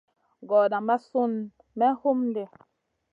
[0.49, 1.33] Gordaa maʼa Sun
[1.77, 2.43] me homdi.